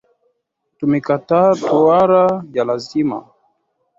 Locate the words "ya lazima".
2.53-3.27